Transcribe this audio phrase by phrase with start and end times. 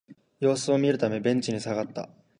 [0.39, 2.09] 様子を見るためベンチに下がった